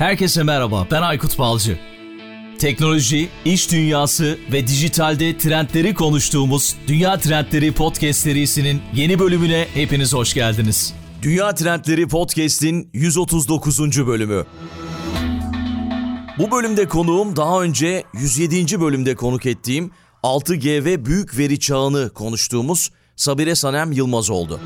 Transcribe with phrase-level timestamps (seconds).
[0.00, 1.78] Herkese merhaba, ben Aykut Balcı.
[2.58, 10.34] Teknoloji, iş dünyası ve dijitalde trendleri konuştuğumuz Dünya Trendleri Podcast serisinin yeni bölümüne hepiniz hoş
[10.34, 10.94] geldiniz.
[11.22, 14.06] Dünya Trendleri Podcast'in 139.
[14.06, 14.44] bölümü.
[16.38, 18.80] Bu bölümde konuğum daha önce 107.
[18.80, 19.90] bölümde konuk ettiğim
[20.22, 24.60] 6G ve büyük veri çağını konuştuğumuz Sabire Sanem Yılmaz oldu.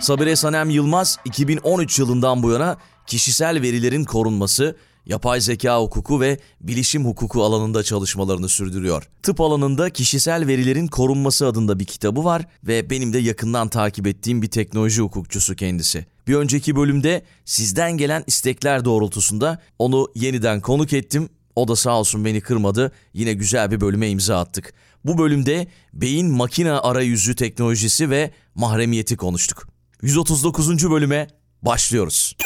[0.00, 2.76] Sabire Sanem Yılmaz 2013 yılından bu yana
[3.06, 9.08] kişisel verilerin korunması, yapay zeka hukuku ve bilişim hukuku alanında çalışmalarını sürdürüyor.
[9.22, 14.42] Tıp alanında kişisel verilerin korunması adında bir kitabı var ve benim de yakından takip ettiğim
[14.42, 16.06] bir teknoloji hukukçusu kendisi.
[16.26, 21.28] Bir önceki bölümde sizden gelen istekler doğrultusunda onu yeniden konuk ettim.
[21.56, 22.92] O da sağ olsun beni kırmadı.
[23.14, 24.74] Yine güzel bir bölüme imza attık.
[25.04, 29.68] Bu bölümde beyin makine arayüzü teknolojisi ve mahremiyeti konuştuk.
[30.02, 30.90] 139.
[30.90, 31.28] bölüme
[31.62, 32.36] başlıyoruz.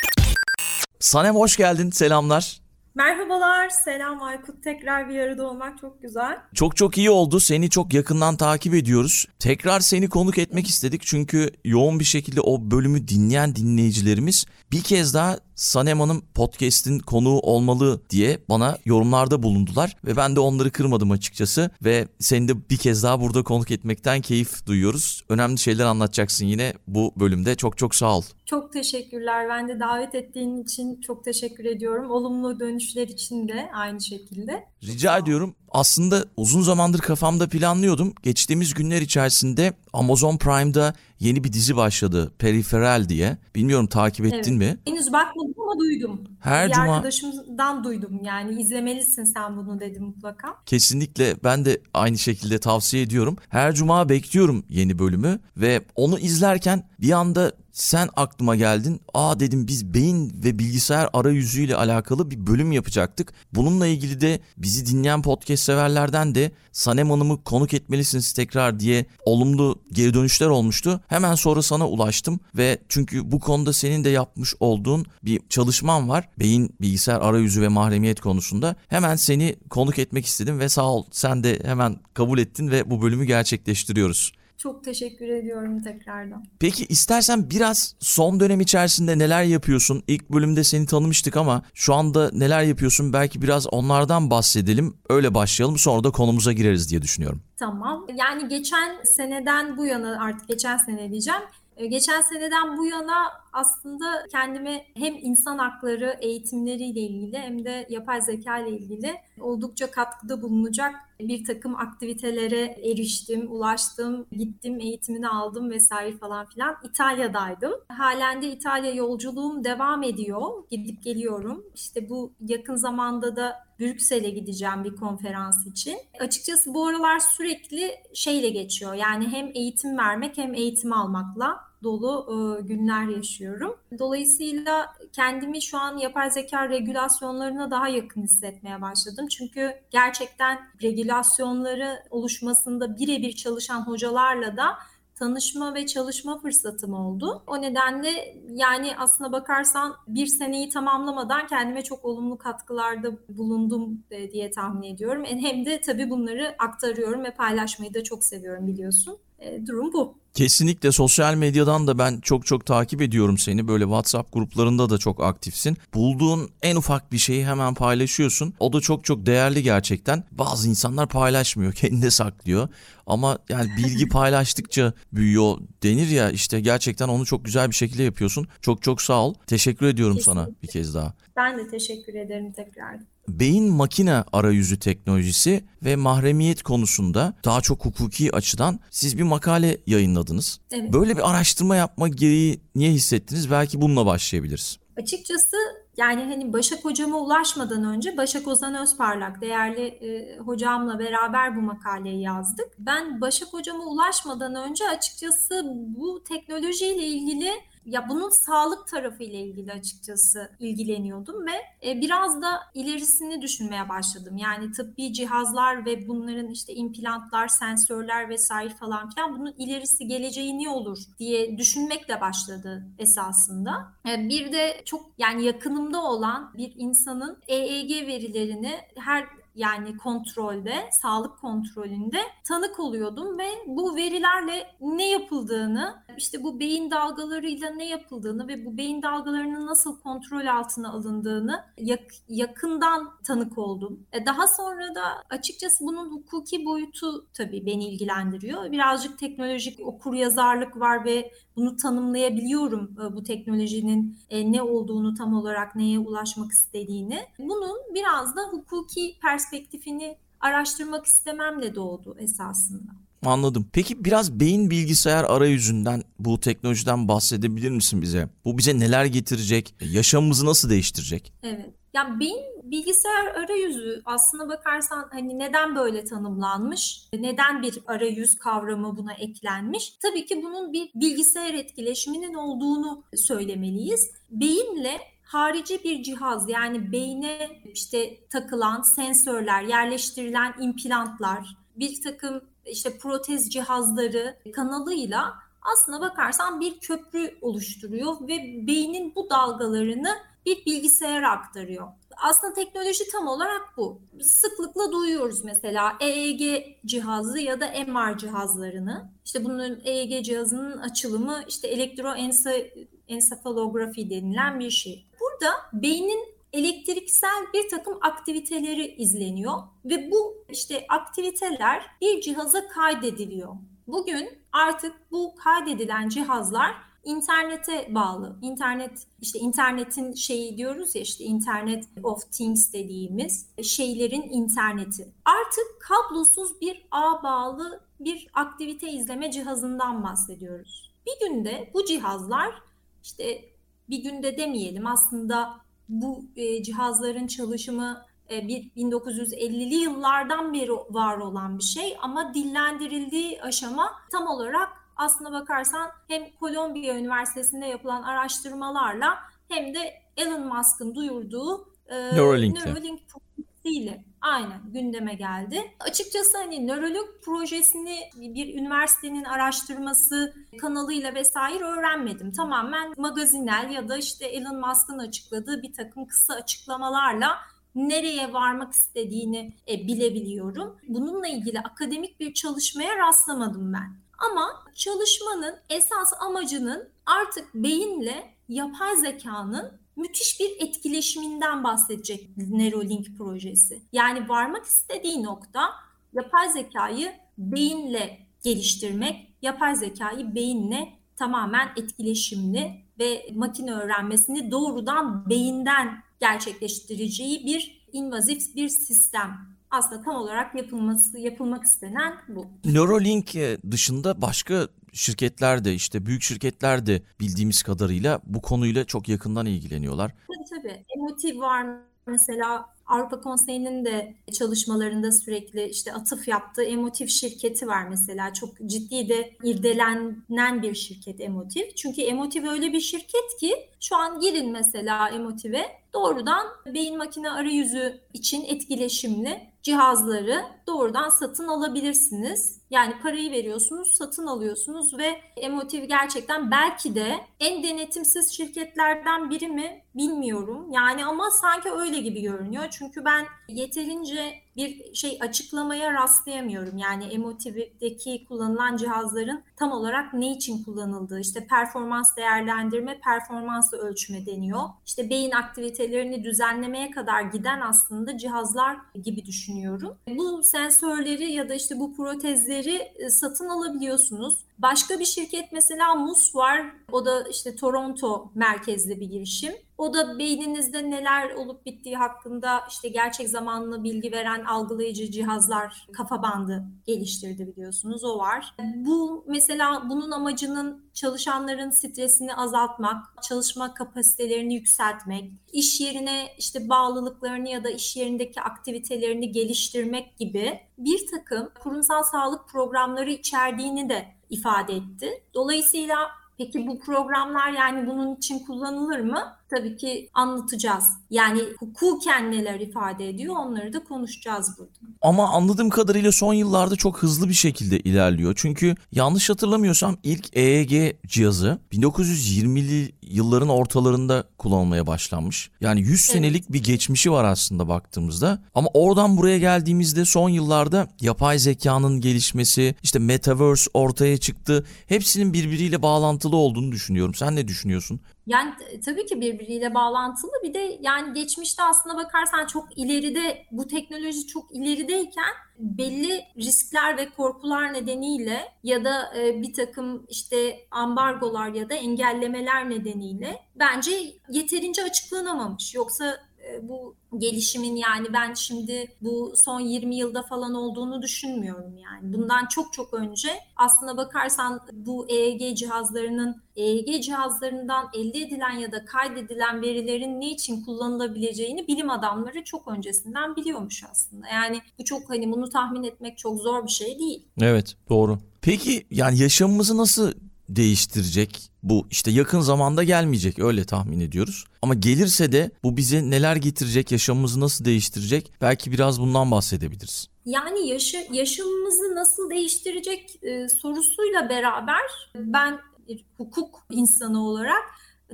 [1.00, 1.90] Sanem hoş geldin.
[1.90, 2.60] Selamlar.
[2.94, 4.64] Merhabalar, selam Aykut.
[4.64, 6.38] Tekrar bir arada olmak çok güzel.
[6.54, 7.40] Çok çok iyi oldu.
[7.40, 9.24] Seni çok yakından takip ediyoruz.
[9.38, 15.14] Tekrar seni konuk etmek istedik çünkü yoğun bir şekilde o bölümü dinleyen dinleyicilerimiz bir kez
[15.14, 21.10] daha Sanem Hanım podcast'in konuğu olmalı diye bana yorumlarda bulundular ve ben de onları kırmadım
[21.10, 25.24] açıkçası ve seni de bir kez daha burada konuk etmekten keyif duyuyoruz.
[25.28, 27.54] Önemli şeyler anlatacaksın yine bu bölümde.
[27.54, 28.22] Çok çok sağ ol.
[28.46, 29.48] Çok teşekkürler.
[29.48, 32.10] Ben de davet ettiğin için çok teşekkür ediyorum.
[32.10, 34.64] Olumlu dönüşler için de aynı şekilde.
[34.82, 35.54] Rica ediyorum.
[35.76, 38.14] Aslında uzun zamandır kafamda planlıyordum.
[38.22, 42.32] Geçtiğimiz günler içerisinde Amazon Prime'da yeni bir dizi başladı.
[42.38, 43.36] Peripheral diye.
[43.54, 44.76] Bilmiyorum takip ettin Evet.
[44.86, 44.92] mi?
[44.92, 46.20] Henüz bakmadım ama duydum.
[46.40, 50.48] Her bir cuma arkadaşımdan duydum yani izlemelisin sen bunu dedi mutlaka.
[50.66, 53.36] kesinlikle ben de aynı şekilde tavsiye ediyorum.
[53.48, 59.00] Her cuma bekliyorum yeni bölümü ve onu izlerken bir anda sen aklıma geldin.
[59.14, 63.32] Aa dedim biz beyin ve bilgisayar arayüzüyle alakalı bir bölüm yapacaktık.
[63.52, 69.82] Bununla ilgili de bizi dinleyen podcast severlerden de Sanem Hanım'ı konuk etmelisiniz tekrar diye olumlu
[69.92, 71.00] geri dönüşler olmuştu.
[71.08, 76.28] Hemen sonra sana ulaştım ve çünkü bu konuda senin de yapmış olduğun bir çalışman var.
[76.38, 78.76] Beyin, bilgisayar arayüzü ve mahremiyet konusunda.
[78.88, 83.02] Hemen seni konuk etmek istedim ve sağ ol sen de hemen kabul ettin ve bu
[83.02, 84.32] bölümü gerçekleştiriyoruz.
[84.58, 86.44] Çok teşekkür ediyorum tekrardan.
[86.60, 90.02] Peki istersen biraz son dönem içerisinde neler yapıyorsun?
[90.06, 93.12] İlk bölümde seni tanımıştık ama şu anda neler yapıyorsun?
[93.12, 94.96] Belki biraz onlardan bahsedelim.
[95.08, 97.42] Öyle başlayalım sonra da konumuza gireriz diye düşünüyorum.
[97.56, 98.06] Tamam.
[98.16, 101.40] Yani geçen seneden bu yana artık geçen sene diyeceğim.
[101.76, 108.22] Ee, Geçen seneden bu yana aslında kendime hem insan hakları eğitimleriyle ilgili hem de yapay
[108.22, 116.16] zeka ile ilgili oldukça katkıda bulunacak bir takım aktivitelere eriştim, ulaştım, gittim, eğitimini aldım vesaire
[116.16, 116.76] falan filan.
[116.84, 117.72] İtalya'daydım.
[117.88, 120.64] Halen de İtalya yolculuğum devam ediyor.
[120.70, 121.64] Gidip geliyorum.
[121.74, 125.98] İşte bu yakın zamanda da Brüksel'e gideceğim bir konferans için.
[126.20, 128.94] Açıkçası bu aralar sürekli şeyle geçiyor.
[128.94, 133.76] Yani hem eğitim vermek hem eğitim almakla dolu e, günler yaşıyorum.
[133.98, 139.26] Dolayısıyla kendimi şu an yapay zeka regülasyonlarına daha yakın hissetmeye başladım.
[139.28, 144.66] Çünkü gerçekten regülasyonları oluşmasında birebir çalışan hocalarla da
[145.14, 147.42] tanışma ve çalışma fırsatım oldu.
[147.46, 154.50] O nedenle yani aslına bakarsan bir seneyi tamamlamadan kendime çok olumlu katkılarda bulundum e, diye
[154.50, 155.24] tahmin ediyorum.
[155.24, 159.18] E, Hem de tabii bunları aktarıyorum ve paylaşmayı da çok seviyorum biliyorsun.
[159.38, 160.18] E, Durum bu.
[160.34, 163.68] Kesinlikle sosyal medyadan da ben çok çok takip ediyorum seni.
[163.68, 165.76] Böyle WhatsApp gruplarında da çok aktifsin.
[165.94, 168.54] Bulduğun en ufak bir şeyi hemen paylaşıyorsun.
[168.60, 170.24] O da çok çok değerli gerçekten.
[170.30, 172.68] Bazı insanlar paylaşmıyor, kendine saklıyor.
[173.06, 178.48] Ama yani bilgi paylaştıkça büyüyor denir ya işte gerçekten onu çok güzel bir şekilde yapıyorsun.
[178.60, 179.34] Çok çok sağ ol.
[179.46, 180.62] Teşekkür ediyorum sana Kesinlikle.
[180.62, 181.14] bir kez daha.
[181.36, 183.00] Ben de teşekkür ederim tekrar.
[183.28, 190.60] Beyin makine arayüzü teknolojisi ve mahremiyet konusunda daha çok hukuki açıdan siz bir makale yayınladınız.
[190.72, 190.92] Evet.
[190.92, 193.50] Böyle bir araştırma yapma gereği niye hissettiniz?
[193.50, 194.78] Belki bununla başlayabiliriz.
[194.96, 195.56] Açıkçası
[195.96, 202.22] yani hani Başak hocama ulaşmadan önce Başak Ozan Özparlak değerli e, hocamla beraber bu makaleyi
[202.22, 202.68] yazdık.
[202.78, 205.62] Ben Başak hocama ulaşmadan önce açıkçası
[205.96, 207.50] bu teknolojiyle ilgili
[207.86, 214.36] ya bunun sağlık tarafı ile ilgili açıkçası ilgileniyordum ve e, biraz da ilerisini düşünmeye başladım.
[214.36, 220.68] Yani tıbbi cihazlar ve bunların işte implantlar, sensörler vesaire falan filan bunun ilerisi geleceği ne
[220.68, 223.92] olur diye düşünmekle başladı esasında.
[224.08, 231.38] E, Bir de çok yani yakınımda olan bir insanın EEG verilerini her yani kontrolde, sağlık
[231.38, 238.64] kontrolünde tanık oluyordum ve bu verilerle ne yapıldığını işte bu beyin dalgalarıyla ne yapıldığını ve
[238.66, 244.06] bu beyin dalgalarının nasıl kontrol altına alındığını yak- yakından tanık oldum.
[244.12, 248.72] E, daha sonra da açıkçası bunun hukuki boyutu tabii beni ilgilendiriyor.
[248.72, 255.34] Birazcık teknolojik okur yazarlık var ve bunu tanımlayabiliyorum e, bu teknolojinin e, ne olduğunu tam
[255.34, 257.18] olarak neye ulaşmak istediğini.
[257.38, 263.05] Bunun biraz da hukuki perspektifini araştırmak istememle doğdu esasında.
[263.24, 263.68] Anladım.
[263.72, 268.28] Peki biraz beyin bilgisayar arayüzünden bu teknolojiden bahsedebilir misin bize?
[268.44, 269.74] Bu bize neler getirecek?
[269.80, 271.32] Yaşamımızı nasıl değiştirecek?
[271.42, 271.70] Evet.
[271.94, 277.08] Ya beyin bilgisayar arayüzü aslına bakarsan hani neden böyle tanımlanmış?
[277.12, 279.92] Neden bir arayüz kavramı buna eklenmiş?
[280.02, 284.10] Tabii ki bunun bir bilgisayar etkileşiminin olduğunu söylemeliyiz.
[284.30, 293.50] Beyinle harici bir cihaz yani beyne işte takılan sensörler, yerleştirilen implantlar, bir takım işte protez
[293.50, 300.16] cihazları kanalıyla aslına bakarsan bir köprü oluşturuyor ve beynin bu dalgalarını
[300.46, 301.88] bir bilgisayara aktarıyor.
[302.16, 304.00] Aslında teknoloji tam olarak bu.
[304.22, 309.10] Sıklıkla duyuyoruz mesela EEG cihazı ya da MR cihazlarını.
[309.24, 315.06] İşte bunun EEG cihazının açılımı işte elektroensefalografi denilen bir şey.
[315.20, 323.56] Burada beynin elektriksel bir takım aktiviteleri izleniyor ve bu işte aktiviteler bir cihaza kaydediliyor.
[323.86, 326.74] Bugün artık bu kaydedilen cihazlar
[327.04, 328.36] internete bağlı.
[328.42, 335.08] İnternet işte internetin şeyi diyoruz ya işte internet of things dediğimiz şeylerin interneti.
[335.24, 340.92] Artık kablosuz bir ağ bağlı bir aktivite izleme cihazından bahsediyoruz.
[341.06, 342.62] Bir günde bu cihazlar
[343.04, 343.44] işte
[343.88, 351.58] bir günde demeyelim aslında bu e, cihazların çalışımı e, bir 1950'li yıllardan beri var olan
[351.58, 359.18] bir şey ama dillendirildiği aşama tam olarak aslına bakarsan hem Kolombiya Üniversitesi'nde yapılan araştırmalarla
[359.48, 362.66] hem de Elon Musk'ın duyurduğu e, Neuralink'le.
[362.66, 365.74] Neuralink projesiyle aynen gündeme geldi.
[365.80, 372.32] Açıkçası hani Neuralink projesini bir üniversitenin araştırması kanalıyla vesaire öğrenmedim.
[372.32, 377.38] Tamamen magazinel ya da işte Elon Musk'ın açıkladığı bir takım kısa açıklamalarla
[377.74, 380.76] nereye varmak istediğini e, bilebiliyorum.
[380.88, 383.96] Bununla ilgili akademik bir çalışmaya rastlamadım ben.
[384.18, 393.82] Ama çalışmanın esas amacının artık beyinle yapay zekanın müthiş bir etkileşiminden bahsedecek Neuralink projesi.
[393.92, 395.70] Yani varmak istediği nokta
[396.12, 407.46] yapay zekayı beyinle geliştirmek, yapay zekayı beyinle tamamen etkileşimli ve makine öğrenmesini doğrudan beyinden gerçekleştireceği
[407.46, 412.46] bir invazif bir sistem aslında tam olarak yapılması yapılmak istenen bu.
[412.64, 419.08] Neuralink e, dışında başka şirketler de işte büyük şirketler de bildiğimiz kadarıyla bu konuyla çok
[419.08, 420.12] yakından ilgileniyorlar.
[420.26, 420.84] Tabii tabii.
[420.96, 421.66] Emotiv var
[422.06, 428.32] mesela Avrupa Konseyi'nin de çalışmalarında sürekli işte atıf yaptığı Emotiv şirketi var mesela.
[428.32, 431.62] Çok ciddi de irdelenen bir şirket Emotiv.
[431.76, 435.64] Çünkü Emotiv öyle bir şirket ki şu an girin mesela Emotiv'e
[435.94, 442.60] doğrudan beyin makine arayüzü için etkileşimli cihazları doğrudan satın alabilirsiniz.
[442.70, 449.84] Yani parayı veriyorsunuz, satın alıyorsunuz ve Emotiv gerçekten belki de en denetimsiz şirketlerden biri mi
[449.94, 450.72] bilmiyorum.
[450.72, 452.64] Yani ama sanki öyle gibi görünüyor.
[452.70, 456.78] Çünkü ben yeterince bir şey açıklamaya rastlayamıyorum.
[456.78, 464.60] Yani Emotiv'deki kullanılan cihazların tam olarak ne için kullanıldığı, işte performans değerlendirme, performansı ölçme deniyor.
[464.86, 469.98] İşte beyin aktivitelerini düzenlemeye kadar giden aslında cihazlar gibi düşünüyorum.
[470.08, 474.38] Bu sensörleri ya da işte bu protezleri e, satın alabiliyorsunuz.
[474.58, 476.66] Başka bir şirket mesela MUS var.
[476.92, 479.52] O da işte Toronto merkezli bir girişim.
[479.78, 486.22] O da beyninizde neler olup bittiği hakkında işte gerçek zamanlı bilgi veren algılayıcı cihazlar, kafa
[486.22, 488.04] bandı geliştirdi biliyorsunuz.
[488.04, 488.54] O var.
[488.58, 497.64] Bu mesela bunun amacının çalışanların stresini azaltmak, çalışma kapasitelerini yükseltmek, iş yerine işte bağlılıklarını ya
[497.64, 505.22] da iş yerindeki aktivitelerini geliştirmek gibi bir takım kurumsal sağlık programları içerdiğini de ifade etti.
[505.34, 505.96] Dolayısıyla
[506.38, 509.35] peki bu programlar yani bunun için kullanılır mı?
[509.50, 510.84] Tabii ki anlatacağız.
[511.10, 514.92] Yani hukuken neler ifade ediyor onları da konuşacağız burada.
[515.02, 518.34] Ama anladığım kadarıyla son yıllarda çok hızlı bir şekilde ilerliyor.
[518.36, 525.50] Çünkü yanlış hatırlamıyorsam ilk EEG cihazı 1920'li yılların ortalarında kullanılmaya başlanmış.
[525.60, 528.38] Yani 100 senelik bir geçmişi var aslında baktığımızda.
[528.54, 534.64] Ama oradan buraya geldiğimizde son yıllarda yapay zekanın gelişmesi, işte metaverse ortaya çıktı.
[534.86, 537.14] Hepsinin birbiriyle bağlantılı olduğunu düşünüyorum.
[537.14, 538.00] Sen ne düşünüyorsun?
[538.26, 538.54] Yani
[538.84, 540.32] tabii ki birbiriyle bağlantılı.
[540.42, 547.10] Bir de yani geçmişte aslında bakarsan çok ileride bu teknoloji çok ilerideyken belli riskler ve
[547.10, 553.90] korkular nedeniyle ya da e, bir takım işte ambargolar ya da engellemeler nedeniyle bence
[554.28, 555.74] yeterince açıklanamamış.
[555.74, 562.12] Yoksa e, bu gelişimin yani ben şimdi bu son 20 yılda falan olduğunu düşünmüyorum yani.
[562.12, 568.84] Bundan çok çok önce aslına bakarsan bu EEG cihazlarının EEG cihazlarından elde edilen ya da
[568.84, 574.28] kaydedilen verilerin ne için kullanılabileceğini bilim adamları çok öncesinden biliyormuş aslında.
[574.28, 577.28] Yani bu çok hani bunu tahmin etmek çok zor bir şey değil.
[577.40, 578.18] Evet doğru.
[578.42, 580.12] Peki yani yaşamımızı nasıl
[580.48, 581.50] değiştirecek.
[581.62, 584.44] Bu işte yakın zamanda gelmeyecek öyle tahmin ediyoruz.
[584.62, 588.32] Ama gelirse de bu bize neler getirecek, yaşamımızı nasıl değiştirecek?
[588.40, 590.08] Belki biraz bundan bahsedebiliriz.
[590.26, 597.64] Yani yaşı, yaşamımızı nasıl değiştirecek e, sorusuyla beraber ben bir hukuk insanı olarak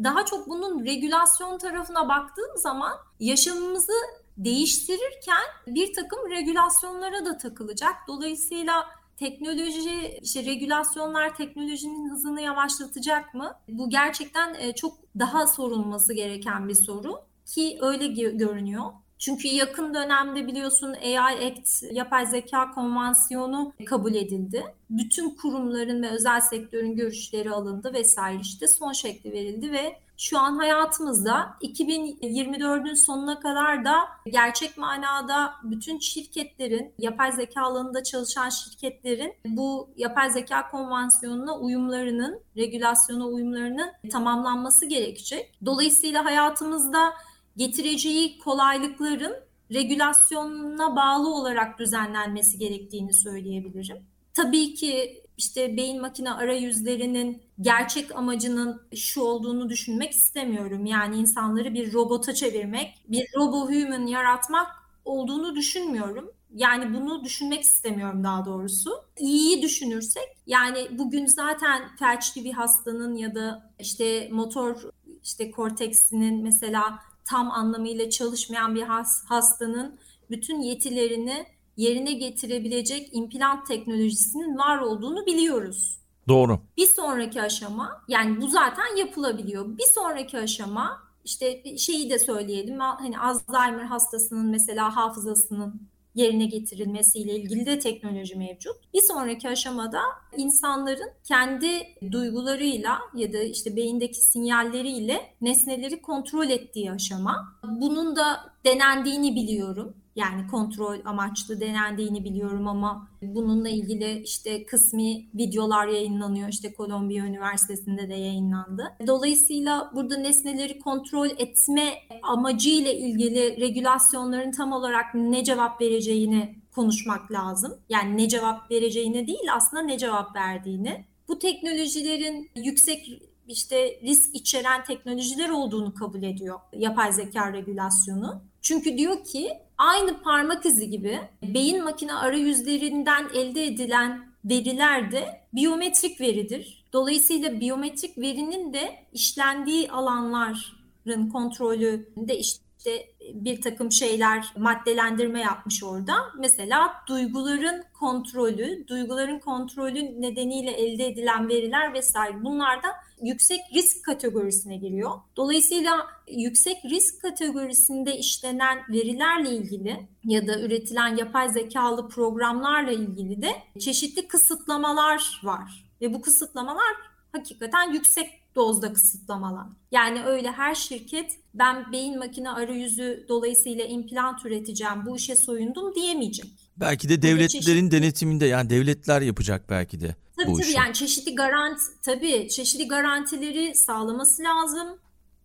[0.04, 3.92] daha çok bunun regülasyon tarafına baktığım zaman yaşamımızı
[4.36, 7.94] değiştirirken bir takım regülasyonlara da takılacak.
[8.08, 8.84] Dolayısıyla
[9.22, 13.54] teknoloji, işte regülasyonlar teknolojinin hızını yavaşlatacak mı?
[13.68, 18.84] Bu gerçekten e, çok daha sorulması gereken bir soru ki öyle görünüyor.
[19.18, 24.64] Çünkü yakın dönemde biliyorsun AI Act, yapay zeka konvansiyonu kabul edildi.
[24.90, 30.56] Bütün kurumların ve özel sektörün görüşleri alındı vesaire işte son şekli verildi ve şu an
[30.56, 33.94] hayatımızda 2024'ün sonuna kadar da
[34.26, 43.26] gerçek manada bütün şirketlerin, yapay zeka alanında çalışan şirketlerin bu yapay zeka konvansiyonuna uyumlarının, regülasyona
[43.26, 45.54] uyumlarının tamamlanması gerekecek.
[45.64, 47.12] Dolayısıyla hayatımızda
[47.56, 49.36] getireceği kolaylıkların
[49.72, 53.96] regülasyonuna bağlı olarak düzenlenmesi gerektiğini söyleyebilirim.
[54.34, 60.86] Tabii ki işte beyin makine arayüzlerinin gerçek amacının şu olduğunu düşünmek istemiyorum.
[60.86, 64.66] Yani insanları bir robota çevirmek, bir robo human yaratmak
[65.04, 66.30] olduğunu düşünmüyorum.
[66.54, 68.90] Yani bunu düşünmek istemiyorum daha doğrusu.
[69.18, 74.82] İyiyi düşünürsek yani bugün zaten felçli bir hastanın ya da işte motor
[75.22, 78.82] işte korteksinin mesela tam anlamıyla çalışmayan bir
[79.28, 79.98] hastanın
[80.30, 81.46] bütün yetilerini
[81.76, 85.98] yerine getirebilecek implant teknolojisinin var olduğunu biliyoruz.
[86.28, 86.60] Doğru.
[86.76, 89.78] Bir sonraki aşama yani bu zaten yapılabiliyor.
[89.78, 97.66] Bir sonraki aşama işte şeyi de söyleyelim hani Alzheimer hastasının mesela hafızasının yerine getirilmesiyle ilgili
[97.66, 98.76] de teknoloji mevcut.
[98.94, 100.00] Bir sonraki aşamada
[100.36, 101.68] insanların kendi
[102.10, 107.58] duygularıyla ya da işte beyindeki sinyalleriyle nesneleri kontrol ettiği aşama.
[107.64, 109.94] Bunun da denendiğini biliyorum.
[110.16, 116.48] Yani kontrol amaçlı denendiğini biliyorum ama bununla ilgili işte kısmi videolar yayınlanıyor.
[116.48, 118.96] İşte Kolombiya Üniversitesi'nde de yayınlandı.
[119.06, 127.78] Dolayısıyla burada nesneleri kontrol etme amacıyla ilgili regülasyonların tam olarak ne cevap vereceğini konuşmak lazım.
[127.88, 131.04] Yani ne cevap vereceğini değil aslında ne cevap verdiğini.
[131.28, 138.42] Bu teknolojilerin yüksek işte risk içeren teknolojiler olduğunu kabul ediyor yapay zeka regülasyonu.
[138.62, 139.48] Çünkü diyor ki
[139.82, 146.84] aynı parmak izi gibi beyin makine arayüzlerinden elde edilen veriler de biyometrik veridir.
[146.92, 152.38] Dolayısıyla biyometrik verinin de işlendiği alanların kontrolünde
[152.82, 156.14] işte bir takım şeyler maddelendirme yapmış orada.
[156.38, 162.88] Mesela duyguların kontrolü, duyguların kontrolü nedeniyle elde edilen veriler vesaire bunlar da
[163.22, 165.10] yüksek risk kategorisine giriyor.
[165.36, 173.52] Dolayısıyla yüksek risk kategorisinde işlenen verilerle ilgili ya da üretilen yapay zekalı programlarla ilgili de
[173.80, 175.84] çeşitli kısıtlamalar var.
[176.00, 176.94] Ve bu kısıtlamalar
[177.32, 179.66] hakikaten yüksek dozda kısıtlamalar.
[179.92, 186.50] Yani öyle her şirket ben beyin makine arayüzü dolayısıyla implant üreteceğim bu işe soyundum diyemeyecek.
[186.76, 187.90] Belki de devletlerin çeşitli...
[187.90, 190.76] denetiminde yani devletler yapacak belki de tabii, bu tabii, işi.
[190.76, 194.98] Yani çeşitli garanti tabii çeşitli garantileri sağlaması lazım.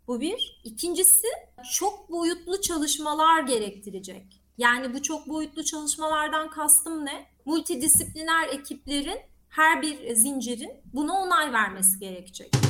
[0.08, 0.62] Bu bir.
[0.64, 1.28] İkincisi
[1.74, 4.42] çok boyutlu çalışmalar gerektirecek.
[4.58, 7.26] Yani bu çok boyutlu çalışmalardan kastım ne?
[7.46, 12.67] Multidisipliner ekiplerin her bir zincirin buna onay vermesi gerekecek.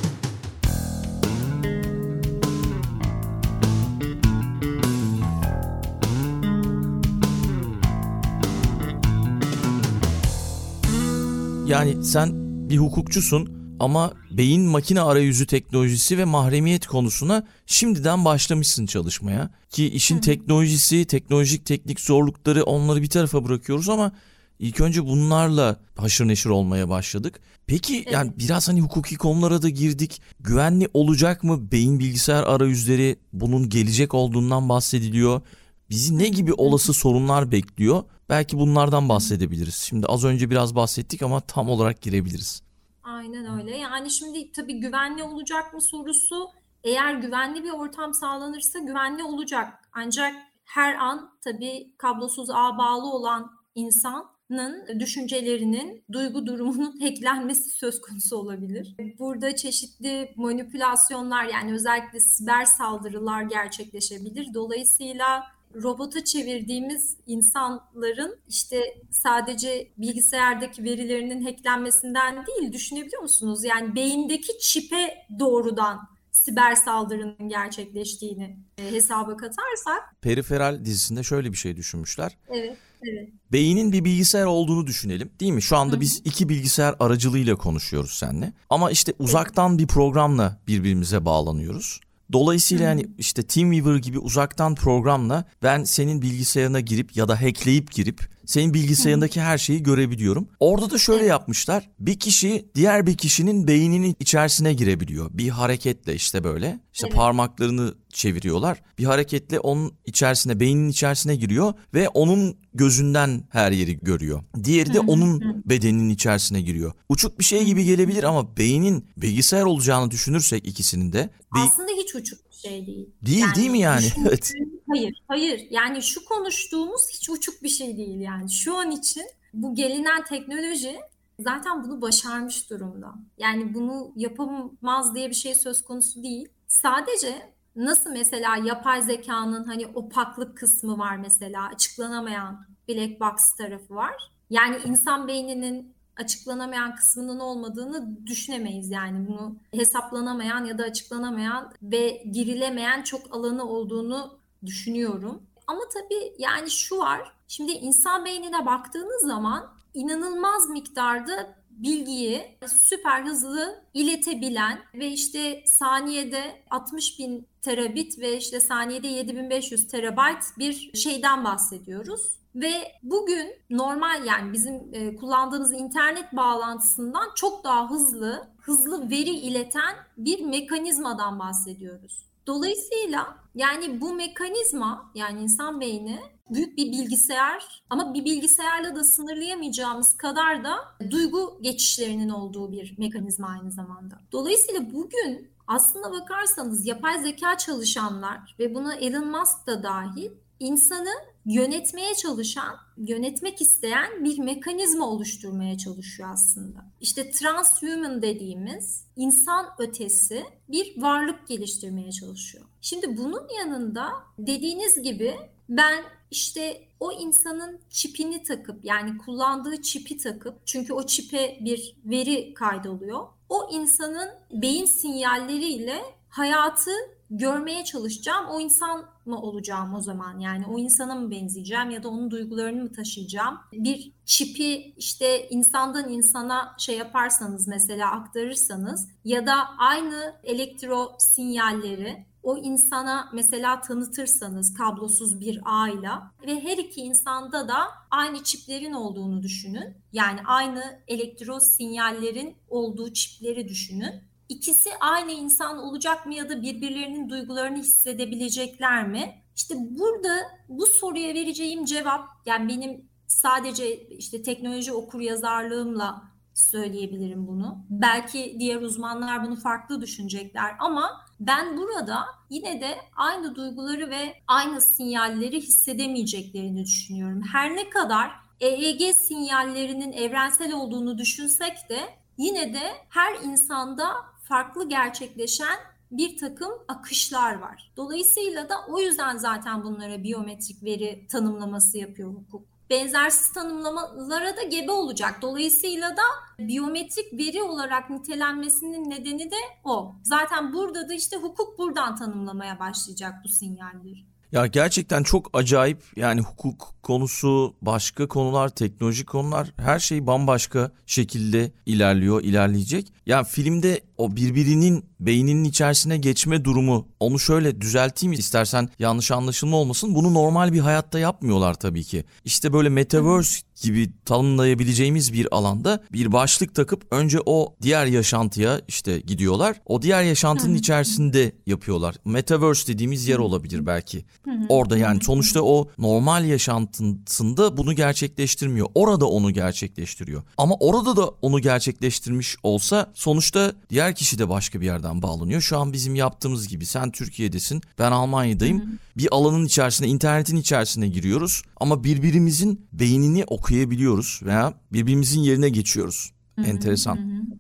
[11.68, 12.30] Yani sen
[12.70, 19.50] bir hukukçusun ama beyin makine arayüzü teknolojisi ve mahremiyet konusuna şimdiden başlamışsın çalışmaya.
[19.70, 24.12] Ki işin teknolojisi, teknolojik teknik zorlukları onları bir tarafa bırakıyoruz ama
[24.60, 27.40] ilk önce bunlarla haşır neşir olmaya başladık.
[27.68, 28.14] Peki Evet.
[28.14, 30.22] yani biraz hani hukuki konulara da girdik.
[30.40, 33.16] Güvenli olacak mı beyin bilgisayar arayüzleri?
[33.34, 35.42] Bunun gelecek olduğundan bahsediliyor.
[35.90, 38.04] Bizi ne gibi olası sorunlar bekliyor?
[38.30, 39.76] Belki bunlardan bahsedebiliriz.
[39.76, 42.64] Şimdi az önce biraz bahsettik ama tam olarak girebiliriz.
[43.04, 43.78] Aynen öyle.
[43.78, 46.50] Yani şimdi tabii güvenli olacak mı sorusu
[46.84, 49.74] eğer güvenli bir ortam sağlanırsa güvenli olacak.
[49.94, 58.38] Ancak her an tabii kablosuz ağa bağlı olan insanın düşüncelerinin, duygu durumunun hacklenmesi söz konusu
[58.38, 58.96] olabilir.
[59.20, 64.54] Burada çeşitli manipülasyonlar yani özellikle siber saldırılar gerçekleşebilir.
[64.54, 65.44] Dolayısıyla
[65.84, 73.64] robota çevirdiğimiz insanların işte sadece bilgisayardaki verilerinin hacklenmesinden değil düşünebiliyor musunuz?
[73.64, 76.00] Yani beyindeki çipe doğrudan
[76.32, 82.38] siber saldırının gerçekleştiğini e, hesaba katarsak Periferal dizisinde şöyle bir şey düşünmüşler.
[82.50, 85.30] evet evet Beynin bir bilgisayar olduğunu düşünelim.
[85.40, 85.62] Değil mi?
[85.62, 88.54] Şu anda biz iki bilgisayar aracılığıyla konuşuyoruz seninle.
[88.70, 92.00] Ama işte uzaktan bir programla birbirimize bağlanıyoruz.
[92.32, 97.92] Dolayısıyla Hı yani işte TeamViewer gibi uzaktan programla ben senin bilgisayarına girip ya da hackleyip
[97.92, 100.48] girip senin bilgisayarındaki her şeyi görebiliyorum.
[100.60, 101.90] Orada da şöyle yapmışlar.
[102.00, 105.30] Bir kişi diğer bir kişinin beyninin içerisine girebiliyor.
[105.34, 106.80] Bir hareketle işte böyle.
[106.94, 107.16] İşte Evet.
[107.18, 108.82] parmaklarını çeviriyorlar.
[108.98, 114.44] Bir hareketle onun içerisine, beynin içerisine giriyor ve onun gözünden her yeri görüyor.
[114.64, 116.92] Diğeri de onun bedeninin içerisine giriyor.
[117.10, 122.16] Uçuk bir şey gibi gelebilir ama beynin bilgisayar olacağını düşünürsek ikisinin de be- aslında hiç
[122.16, 123.10] uçuk bir şey değil.
[123.26, 124.06] değil değil mi yani?
[124.28, 124.54] Evet.
[124.88, 125.68] Hayır, hayır.
[125.70, 128.52] Yani şu konuştuğumuz hiç uçuk bir şey değil yani.
[128.52, 131.00] Şu an için bu gelinen teknoloji
[131.40, 133.14] zaten bunu başarmış durumda.
[133.38, 136.50] Yani bunu yapamaz diye bir şey söz konusu değil.
[136.68, 144.16] Sadece nasıl mesela yapay zekanın hani opaklık kısmı var mesela açıklanamayan black box tarafı var.
[144.50, 153.04] Yani insan beyninin açıklanamayan kısmının olmadığını düşünemeyiz yani bunu hesaplanamayan ya da açıklanamayan ve girilemeyen
[153.04, 155.42] çok alanı olduğunu düşünüyorum.
[155.68, 157.32] Ama tabii yani şu var.
[157.48, 167.20] Şimdi insan beynine baktığınız zaman inanılmaz miktarda bilgiyi süper hızlı iletebilen ve işte saniyede 60
[167.20, 172.40] bin terabit ve işte saniyede 7500 terabayt bir şeyden bahsediyoruz.
[172.56, 179.96] Ve bugün normal yani bizim e, kullandığımız internet bağlantısından çok daha hızlı, hızlı veri ileten
[180.18, 182.27] bir mekanizmadan bahsediyoruz.
[182.48, 190.18] Dolayısıyla yani bu mekanizma yani insan beyni büyük bir bilgisayar ama bir bilgisayarla da sınırlayamayacağımız
[190.18, 190.76] kadar da
[191.12, 194.20] duygu geçişlerinin olduğu bir mekanizma aynı zamanda.
[194.32, 201.14] Dolayısıyla bugün aslında bakarsanız yapay zeka çalışanlar ve buna Elon Musk da dahil insanı
[201.46, 206.86] yönetmeye çalışan, yönetmek isteyen bir mekanizma oluşturmaya çalışıyor aslında.
[207.02, 212.66] İşte transhuman dediğimiz insan ötesi bir varlık geliştirmeye çalışıyor.
[212.82, 215.36] Şimdi bunun yanında dediğiniz gibi
[215.70, 222.54] ben işte o insanın çipini takıp yani kullandığı çipi takıp çünkü o çipe bir veri
[222.54, 223.28] kaydoluyor.
[223.50, 226.92] O insanın beyin sinyalleriyle hayatı
[227.30, 228.46] görmeye çalışacağım.
[228.48, 230.40] O insan mı olacağım o zaman?
[230.40, 233.60] Yani o insana mı benzeyeceğim ya da onun duygularını mı taşıyacağım?
[233.74, 242.58] Bir çipi işte insandan insana şey yaparsanız mesela aktarırsanız ya da aynı elektro sinyalleri o
[242.58, 247.78] insana mesela tanıtırsanız kablosuz bir ağıyla ve her iki insanda da
[248.12, 249.98] aynı çiplerin olduğunu düşünün.
[250.14, 254.27] Yani aynı elektro sinyallerin olduğu çipleri düşünün.
[254.50, 259.44] İkisi aynı insan olacak mı ya da birbirlerinin duygularını hissedebilecekler mi?
[259.56, 260.36] İşte burada
[260.70, 267.86] bu soruya vereceğim cevap yani benim sadece işte teknoloji okur yazarlığımla söyleyebilirim bunu.
[267.90, 274.82] Belki diğer uzmanlar bunu farklı düşünecekler ama ben burada yine de aynı duyguları ve aynı
[274.82, 277.42] sinyalleri hissedemeyeceklerini düşünüyorum.
[277.54, 282.00] Her ne kadar EEG sinyallerinin evrensel olduğunu düşünsek de
[282.38, 284.16] yine de her insanda
[284.48, 285.78] farklı gerçekleşen
[286.12, 287.92] bir takım akışlar var.
[287.98, 292.66] Dolayısıyla da o yüzden zaten bunlara biyometrik veri tanımlaması yapıyor hukuk.
[292.90, 295.42] Benzersiz tanımlamalara da gebe olacak.
[295.42, 296.22] Dolayısıyla da
[296.60, 300.16] biyometrik veri olarak nitelenmesinin nedeni de o.
[300.24, 304.26] Zaten burada da işte hukuk buradan tanımlamaya başlayacak bu sinyalleri.
[304.52, 311.72] Ya gerçekten çok acayip yani hukuk konusu, başka konular, teknolojik konular her şey bambaşka şekilde
[311.86, 313.14] ilerliyor, ilerleyecek.
[313.26, 320.16] Ya filmde o birbirinin beyninin içerisine geçme durumu onu şöyle düzelteyim istersen yanlış anlaşılma olmasın.
[320.16, 322.24] Bunu normal bir hayatta yapmıyorlar tabii ki.
[322.46, 329.20] İşte böyle metaverse gibi tanımlayabileceğimiz bir alanda bir başlık takıp önce o diğer yaşantıya işte
[329.20, 329.82] gidiyorlar.
[329.86, 332.16] O diğer yaşantının içerisinde yapıyorlar.
[332.26, 334.26] Metaverse dediğimiz yer olabilir belki.
[334.70, 338.88] Orada yani sonuçta o normal yaşantısında bunu gerçekleştirmiyor.
[338.96, 340.44] Orada onu gerçekleştiriyor.
[340.58, 345.62] Ama orada da onu gerçekleştirmiş olsa sonuçta diğer kişi de başka bir yerden bağlanıyor.
[345.62, 349.00] Şu an bizim yaptığımız gibi sen Türkiye'desin, ben Almanya'dayım.
[349.18, 356.32] Bir alanın içerisine, internetin içerisine giriyoruz ama birbirimizin beynini okuyabiliyoruz veya birbirimizin yerine geçiyoruz.
[356.66, 357.20] Enteresan.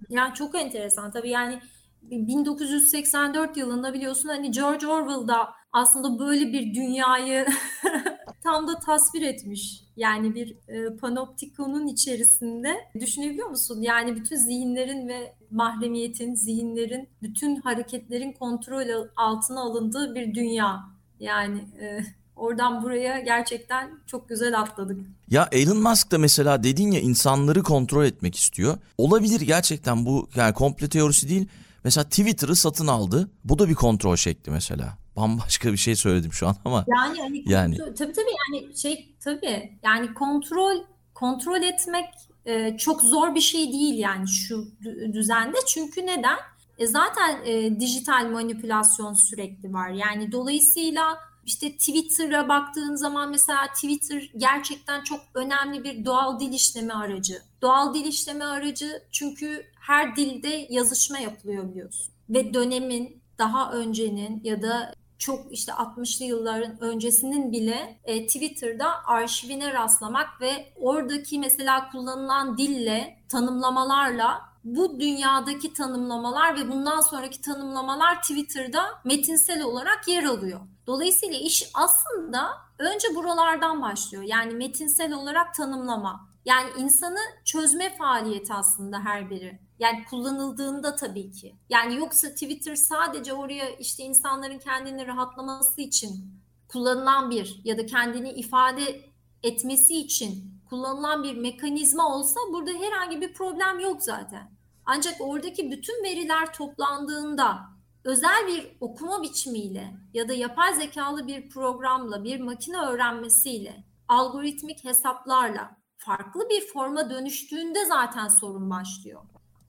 [0.09, 1.59] Yani çok enteresan tabii yani
[2.01, 7.45] 1984 yılında biliyorsun hani George Orwell'da aslında böyle bir dünyayı
[8.47, 9.83] tam da tasvir etmiş.
[9.97, 13.81] Yani bir e, panoptikonun içerisinde düşünebiliyor musun?
[13.81, 20.83] Yani bütün zihinlerin ve mahremiyetin, zihinlerin, bütün hareketlerin kontrol altına alındığı bir dünya.
[21.19, 21.99] Yani e,
[22.35, 24.99] oradan buraya gerçekten çok güzel atladık.
[25.29, 28.77] Ya Elon Musk da mesela dedin ya insanları kontrol etmek istiyor.
[28.97, 31.47] Olabilir gerçekten bu yani komple teorisi değil.
[31.83, 33.29] Mesela Twitter'ı satın aldı.
[33.43, 34.97] Bu da bir kontrol şekli mesela.
[35.17, 36.85] Bambaşka bir şey söyledim şu an ama.
[36.87, 37.75] Yani hani Yani.
[37.77, 40.77] kontrol- tabii tabii yani şey tabii yani kontrol
[41.13, 42.05] kontrol etmek
[42.45, 45.57] e, çok zor bir şey değil yani şu dü- düzende.
[45.67, 46.37] Çünkü neden?
[46.77, 49.89] E, zaten e, dijital manipülasyon sürekli var.
[49.89, 56.93] Yani dolayısıyla işte Twitter'a baktığın zaman mesela Twitter gerçekten çok önemli bir doğal dil işleme
[56.93, 57.41] aracı.
[57.61, 62.13] Doğal dil işleme aracı çünkü her dilde yazışma yapılıyor biliyorsun.
[62.29, 69.73] Ve dönemin daha öncenin ya da çok işte 60'lı yılların öncesinin bile e, Twitter'da arşivine
[69.73, 78.81] rastlamak ve oradaki mesela kullanılan dille, tanımlamalarla bu dünyadaki tanımlamalar ve bundan sonraki tanımlamalar Twitter'da
[79.03, 80.59] metinsel olarak yer alıyor.
[80.87, 82.49] Dolayısıyla iş aslında
[82.79, 84.23] önce buralardan başlıyor.
[84.23, 86.27] Yani metinsel olarak tanımlama.
[86.45, 89.59] Yani insanı çözme faaliyeti aslında her biri.
[89.79, 91.55] Yani kullanıldığında tabii ki.
[91.69, 96.31] Yani yoksa Twitter sadece oraya işte insanların kendini rahatlaması için
[96.67, 99.01] kullanılan bir ya da kendini ifade
[99.43, 104.51] etmesi için kullanılan bir mekanizma olsa burada herhangi bir problem yok zaten.
[104.85, 107.59] Ancak oradaki bütün veriler toplandığında
[108.03, 115.77] özel bir okuma biçimiyle ya da yapay zekalı bir programla, bir makine öğrenmesiyle, algoritmik hesaplarla
[115.97, 119.21] farklı bir forma dönüştüğünde zaten sorun başlıyor.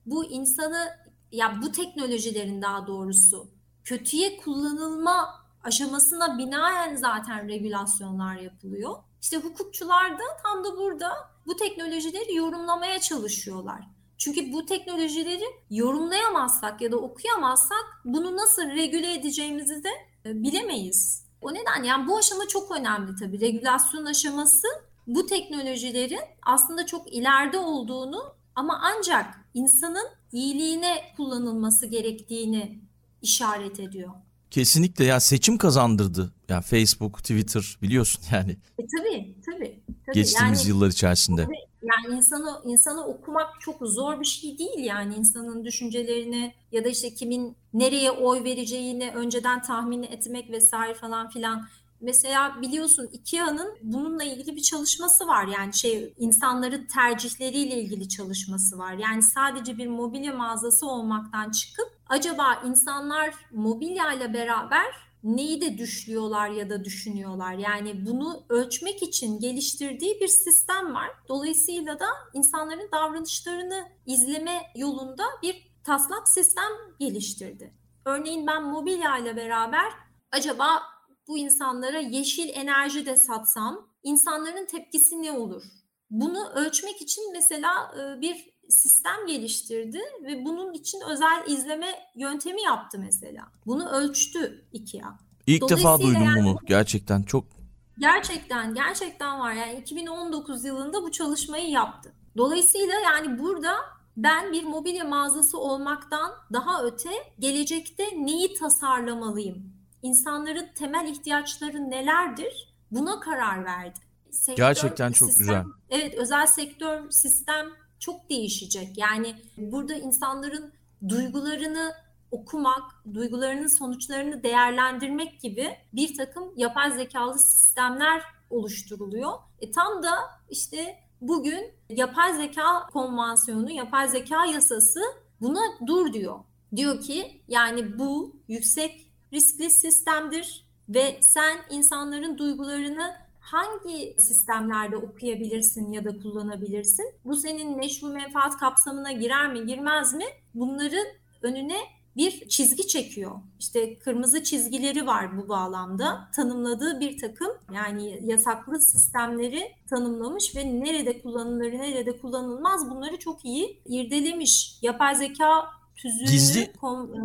[0.09, 0.89] Bu insanı
[1.31, 3.47] ya bu teknolojilerin daha doğrusu
[3.83, 8.95] kötüye kullanılma aşamasına binaen zaten regülasyonlar yapılıyor.
[9.21, 11.11] İşte hukukçular da tam da burada
[11.47, 13.81] bu teknolojileri yorumlamaya çalışıyorlar.
[14.17, 19.89] Çünkü bu teknolojileri yorumlayamazsak ya da okuyamazsak bunu nasıl regüle edeceğimizi de
[20.25, 21.25] e, bilemeyiz.
[21.41, 23.39] O neden yani bu aşama çok önemli tabii.
[23.39, 24.67] Regülasyon aşaması
[25.07, 32.79] bu teknolojilerin aslında çok ileride olduğunu ama ancak insanın iyiliğine kullanılması gerektiğini
[33.21, 34.09] işaret ediyor.
[34.51, 36.33] Kesinlikle ya seçim kazandırdı.
[36.49, 39.83] Ya Facebook, Twitter biliyorsun yani E tabii tabii.
[40.05, 40.13] tabii.
[40.13, 41.47] geçtiğimiz yani, yıllar içerisinde.
[41.83, 47.13] Yani insanı insanı okumak çok zor bir şey değil yani insanın düşüncelerini ya da işte
[47.13, 51.67] kimin nereye oy vereceğini önceden tahmin etmek vesaire falan filan.
[52.01, 55.47] Mesela biliyorsun IKEA'nın bununla ilgili bir çalışması var.
[55.47, 58.93] Yani şey insanların tercihleriyle ilgili çalışması var.
[58.93, 66.49] Yani sadece bir mobilya mağazası olmaktan çıkıp acaba insanlar mobilya ile beraber neyi de düşlüyorlar
[66.49, 67.53] ya da düşünüyorlar.
[67.53, 71.09] Yani bunu ölçmek için geliştirdiği bir sistem var.
[71.27, 77.73] Dolayısıyla da insanların davranışlarını izleme yolunda bir taslak sistem geliştirdi.
[78.05, 79.91] Örneğin ben mobilya ile beraber
[80.31, 80.81] acaba
[81.29, 85.63] bu insanlara yeşil enerji de satsam insanların tepkisi ne olur?
[86.09, 92.99] Bunu ölçmek için mesela e, bir sistem geliştirdi ve bunun için özel izleme yöntemi yaptı
[92.99, 93.43] mesela.
[93.65, 95.19] Bunu ölçtü IKEA.
[95.47, 96.57] İlk defa duydum yani- bunu.
[96.67, 97.59] Gerçekten çok
[97.99, 99.53] Gerçekten gerçekten var.
[99.53, 102.13] Yani 2019 yılında bu çalışmayı yaptı.
[102.37, 103.75] Dolayısıyla yani burada
[104.17, 109.78] ben bir mobilya mağazası olmaktan daha öte gelecekte neyi tasarlamalıyım?
[110.03, 112.73] İnsanların temel ihtiyaçları nelerdir?
[112.91, 113.99] Buna karar verdi.
[114.31, 115.63] Sektör, Gerçekten çok sistem- güzel.
[115.89, 117.65] Evet, özel sektör sistem
[117.99, 118.97] çok değişecek.
[118.97, 120.73] Yani burada insanların
[121.09, 121.93] duygularını
[122.31, 129.31] okumak, duygularının sonuçlarını değerlendirmek gibi bir takım yapay zekalı sistemler oluşturuluyor.
[129.61, 130.11] E tam da
[130.49, 135.01] işte bugün yapay zeka konvansiyonu, yapay zeka yasası
[135.41, 136.39] buna dur diyor.
[136.75, 146.05] Diyor ki yani bu yüksek riskli sistemdir ve sen insanların duygularını hangi sistemlerde okuyabilirsin ya
[146.05, 147.13] da kullanabilirsin?
[147.25, 150.25] Bu senin meşru menfaat kapsamına girer mi, girmez mi?
[150.53, 151.05] Bunların
[151.41, 151.77] önüne
[152.17, 153.31] bir çizgi çekiyor.
[153.59, 156.29] İşte kırmızı çizgileri var bu bağlamda.
[156.35, 163.81] Tanımladığı bir takım yani yasaklı sistemleri tanımlamış ve nerede kullanılır, nerede kullanılmaz bunları çok iyi
[163.85, 164.79] irdelemiş.
[164.81, 165.65] Yapay zeka
[166.01, 167.17] tüzüğünü Gizli- kom, e,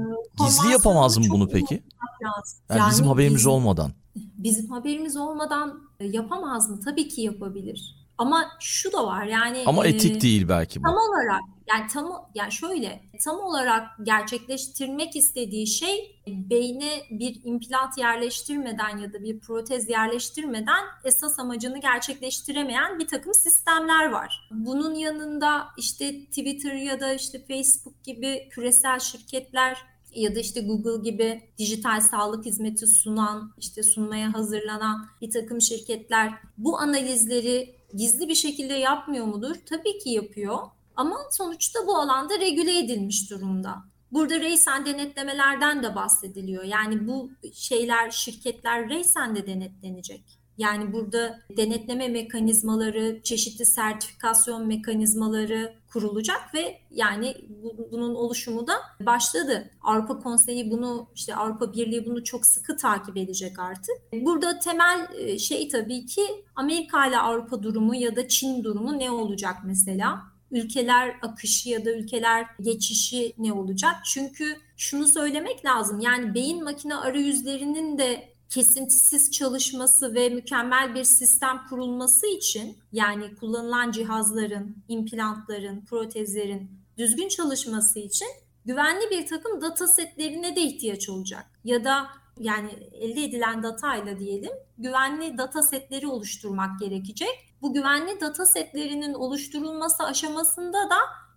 [0.45, 1.83] Gizli yapamaz mı bunu peki?
[2.23, 2.59] lazım.
[2.71, 3.93] Yani bizim Yani haberimiz gizli- olmadan.
[4.17, 6.81] Bizim haberimiz olmadan e, yapamaz mı?
[6.85, 7.97] Tabii ki yapabilir.
[8.19, 10.85] Ama şu da var yani Ama e, etik değil belki bu.
[10.85, 18.98] Tam olarak yani tam yani şöyle tam olarak gerçekleştirmek istediği şey beyne bir implant yerleştirmeden
[18.98, 24.48] ya da bir protez yerleştirmeden esas amacını gerçekleştiremeyen bir takım sistemler var.
[24.50, 29.79] Bunun yanında işte Twitter ya da işte Facebook gibi küresel şirketler
[30.14, 36.33] ya da işte Google gibi dijital sağlık hizmeti sunan, işte sunmaya hazırlanan bir takım şirketler
[36.59, 39.55] bu analizleri gizli bir şekilde yapmıyor mudur?
[39.66, 40.59] Tabii ki yapıyor.
[40.96, 43.74] Ama sonuçta bu alanda regüle edilmiş durumda.
[44.12, 46.64] Burada reysen denetlemelerden de bahsediliyor.
[46.64, 50.24] Yani bu şeyler, şirketler reysen de denetlenecek.
[50.59, 59.70] Yani burada denetleme mekanizmaları, çeşitli sertifikasyon mekanizmaları kurulacak ve yani bu- bunun oluşumu da başladı.
[59.83, 63.94] Avrupa Konseyi bunu işte Avrupa Birliği bunu çok sıkı takip edecek artık.
[64.12, 66.22] Burada temel e, şey tabii ki
[66.57, 70.34] Amerika ile Avrupa durumu ya da Çin durumu ne olacak mesela?
[70.55, 73.95] Ülkeler akışı ya da ülkeler geçişi ne olacak?
[74.05, 76.01] Çünkü şunu söylemek lazım.
[76.01, 83.90] Yani beyin makine arayüzlerinin de kesintisiz çalışması ve mükemmel bir sistem kurulması için yani kullanılan
[83.90, 88.29] cihazların, implantların, protezlerin düzgün çalışması için
[88.64, 91.47] güvenli bir takım data setlerine de ihtiyaç olacak.
[91.64, 92.07] Ya da
[92.38, 97.55] yani elde edilen datayla diyelim güvenli data setleri oluşturmak gerekecek.
[97.62, 100.97] Bu güvenli data setlerinin oluşturulması aşamasında da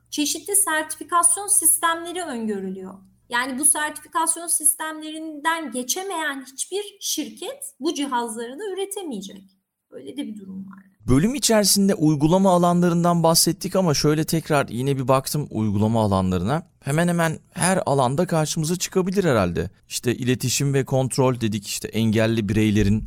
[0.10, 2.94] çeşitli sertifikasyon sistemleri öngörülüyor.
[3.30, 9.44] Yani bu sertifikasyon sistemlerinden geçemeyen hiçbir şirket bu cihazları da üretemeyecek.
[9.90, 10.87] Öyle de bir durum var.
[11.08, 16.68] Bölüm içerisinde uygulama alanlarından bahsettik ama şöyle tekrar yine bir baktım uygulama alanlarına.
[16.80, 19.70] Hemen hemen her alanda karşımıza çıkabilir herhalde.
[19.90, 23.04] İşte iletişim ve kontrol dedik işte engelli bireylerin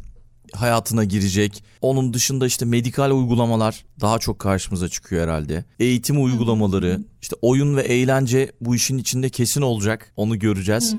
[0.53, 1.65] hayatına girecek.
[1.81, 5.65] Onun dışında işte medikal uygulamalar daha çok karşımıza çıkıyor herhalde.
[5.79, 10.13] Eğitim uygulamaları, işte oyun ve eğlence bu işin içinde kesin olacak.
[10.17, 10.95] Onu göreceğiz.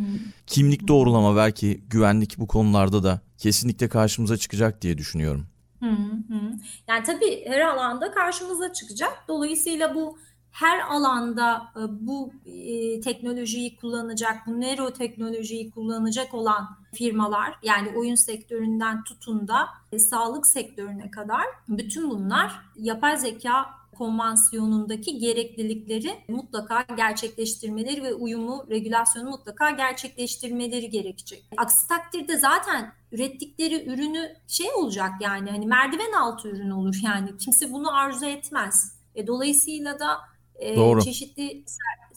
[0.47, 5.50] Kimlik doğrulama belki güvenlik bu konularda da kesinlikle karşımıza çıkacak diye düşünüyorum.
[6.87, 9.23] Yani tabii her alanda karşımıza çıkacak.
[9.27, 10.17] Dolayısıyla bu
[10.51, 18.15] her alanda e, bu e, teknolojiyi kullanacak, bu nero teknolojiyi kullanacak olan firmalar yani oyun
[18.15, 28.03] sektöründen tutun da e, sağlık sektörüne kadar bütün bunlar yapay zeka konvansiyonundaki gereklilikleri mutlaka gerçekleştirmeleri
[28.03, 31.45] ve uyumu, regülasyonu mutlaka gerçekleştirmeleri gerekecek.
[31.57, 37.71] Aksi takdirde zaten ürettikleri ürünü şey olacak yani hani merdiven altı ürün olur yani kimse
[37.71, 38.95] bunu arzu etmez.
[39.15, 40.17] E, dolayısıyla da
[40.55, 41.01] e, Doğru.
[41.01, 41.63] çeşitli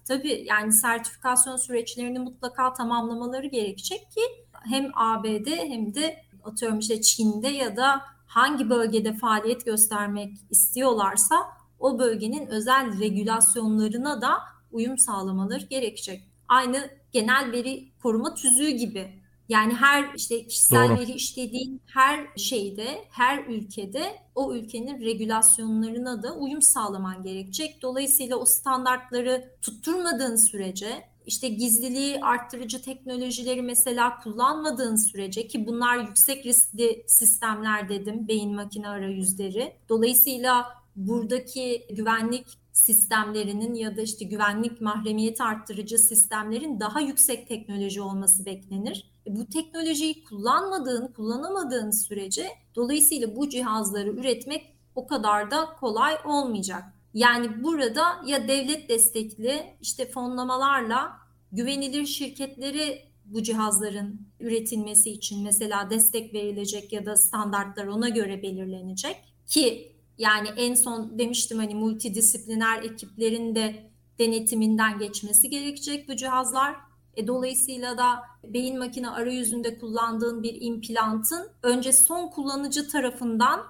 [0.09, 4.21] tabii yani sertifikasyon süreçlerini mutlaka tamamlamaları gerekecek ki
[4.69, 11.37] hem ABD hem de atıyorum işte Çin'de ya da hangi bölgede faaliyet göstermek istiyorlarsa
[11.85, 14.39] o bölgenin özel regülasyonlarına da
[14.73, 16.25] uyum sağlamaları gerekecek.
[16.49, 19.23] Aynı genel veri koruma tüzüğü gibi.
[19.49, 21.01] Yani her işte kişisel Doğru.
[21.01, 27.83] veri işlediğin her şeyde, her ülkede o ülkenin regülasyonlarına da uyum sağlaman gerekecek.
[27.83, 36.47] Dolayısıyla o standartları tutturmadığın sürece işte gizliliği arttırıcı teknolojileri mesela kullanmadığın sürece ki bunlar yüksek
[36.47, 39.77] riskli sistemler dedim beyin makine arayüzleri.
[39.89, 48.47] Dolayısıyla buradaki güvenlik sistemlerinin ya da işte güvenlik mahremiyet arttırıcı sistemlerin daha yüksek teknoloji olması
[48.47, 49.11] beklenir.
[49.27, 56.85] E, Bu teknolojiyi kullanmadığın, kullanamadığın sürece dolayısıyla bu cihazları üretmek o kadar da kolay olmayacak.
[57.15, 61.13] Yani burada ya devlet destekli işte fonlamalarla
[61.53, 69.17] güvenilir şirketlere bu cihazların üretilmesi için mesela destek verilecek ya da standartlar ona göre belirlenecek
[69.47, 76.77] ki yani en son demiştim hani multidisipliner ekiplerin de denetiminden geçmesi gerekecek bu cihazlar.
[77.17, 83.61] E, dolayısıyla da beyin makine arayüzünde kullandığın bir implantın önce son kullanıcı tarafından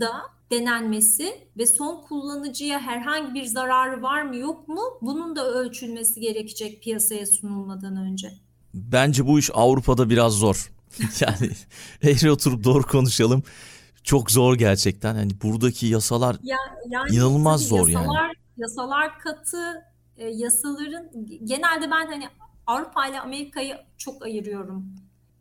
[0.00, 0.10] da
[0.50, 6.82] denenmesi ve son kullanıcıya herhangi bir zararı var mı yok mu bunun da ölçülmesi gerekecek
[6.82, 8.32] piyasaya sunulmadan önce.
[8.74, 10.72] Bence bu iş Avrupa'da biraz zor.
[11.20, 11.50] yani
[12.02, 13.42] eğri oturup doğru konuşalım.
[14.04, 15.14] Çok zor gerçekten.
[15.14, 16.56] Hani buradaki yasalar ya,
[16.88, 18.34] yani inanılmaz zor yasalar, yani.
[18.56, 19.84] Yasalar katı,
[20.16, 21.10] e, yasaların
[21.44, 22.28] genelde ben hani
[22.66, 24.86] Avrupa ile Amerika'yı çok ayırıyorum.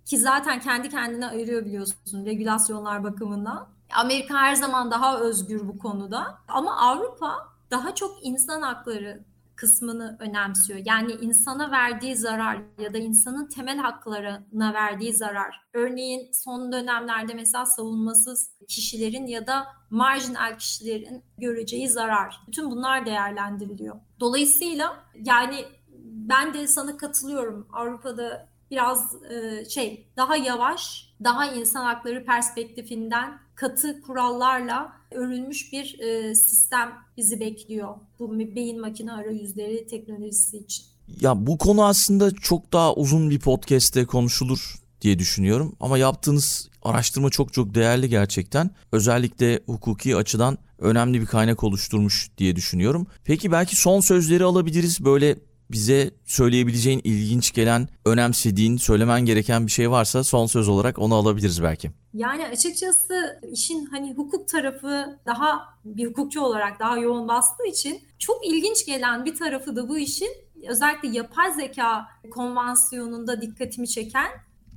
[0.05, 3.67] Ki zaten kendi kendine ayırıyor biliyorsun regülasyonlar bakımından.
[3.93, 6.37] Amerika her zaman daha özgür bu konuda.
[6.47, 9.23] Ama Avrupa daha çok insan hakları
[9.55, 10.79] kısmını önemsiyor.
[10.85, 15.61] Yani insana verdiği zarar ya da insanın temel haklarına verdiği zarar.
[15.73, 22.41] Örneğin son dönemlerde mesela savunmasız kişilerin ya da marjinal kişilerin göreceği zarar.
[22.47, 23.95] Bütün bunlar değerlendiriliyor.
[24.19, 25.65] Dolayısıyla yani
[26.03, 27.67] ben de sana katılıyorum.
[27.73, 36.35] Avrupa'da biraz e, şey daha yavaş, daha insan hakları perspektifinden katı kurallarla örülmüş bir e,
[36.35, 37.95] sistem bizi bekliyor.
[38.19, 40.85] Bu beyin makine arayüzleri teknolojisi için.
[41.21, 45.75] Ya bu konu aslında çok daha uzun bir podcast'te konuşulur diye düşünüyorum.
[45.79, 48.69] Ama yaptığınız araştırma çok çok değerli gerçekten.
[48.91, 53.07] Özellikle hukuki açıdan önemli bir kaynak oluşturmuş diye düşünüyorum.
[53.23, 55.05] Peki belki son sözleri alabiliriz.
[55.05, 55.37] Böyle
[55.71, 61.63] bize söyleyebileceğin ilginç gelen, önemsediğin, söylemen gereken bir şey varsa son söz olarak onu alabiliriz
[61.63, 61.91] belki.
[62.13, 68.47] Yani açıkçası işin hani hukuk tarafı daha bir hukukçu olarak daha yoğun bastığı için çok
[68.47, 70.29] ilginç gelen bir tarafı da bu işin
[70.67, 74.27] özellikle yapay zeka konvansiyonunda dikkatimi çeken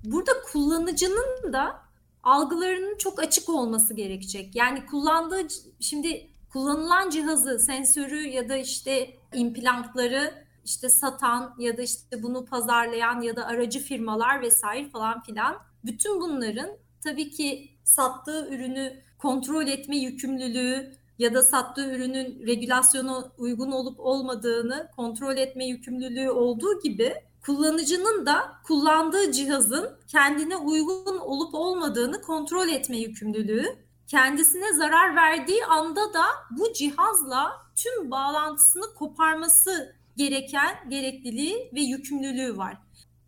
[0.04, 1.86] burada kullanıcının da
[2.22, 4.56] algılarının çok açık olması gerekecek.
[4.56, 5.46] Yani kullandığı
[5.80, 13.20] şimdi kullanılan cihazı, sensörü ya da işte implantları işte satan ya da işte bunu pazarlayan
[13.20, 15.58] ya da aracı firmalar vesaire falan filan.
[15.84, 16.70] Bütün bunların
[17.04, 24.90] tabii ki sattığı ürünü kontrol etme yükümlülüğü ya da sattığı ürünün regülasyona uygun olup olmadığını
[24.96, 32.96] kontrol etme yükümlülüğü olduğu gibi kullanıcının da kullandığı cihazın kendine uygun olup olmadığını kontrol etme
[32.96, 33.76] yükümlülüğü
[34.06, 42.78] kendisine zarar verdiği anda da bu cihazla tüm bağlantısını koparması gereken gerekliliği ve yükümlülüğü var.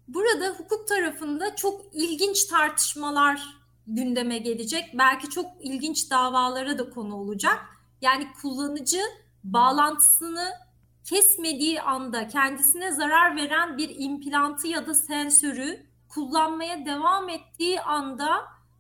[0.09, 3.43] Burada hukuk tarafında çok ilginç tartışmalar
[3.87, 4.85] gündeme gelecek.
[4.95, 7.59] Belki çok ilginç davalara da konu olacak.
[8.01, 9.01] Yani kullanıcı
[9.45, 10.49] bağlantısını
[11.05, 18.29] kesmediği anda kendisine zarar veren bir implantı ya da sensörü kullanmaya devam ettiği anda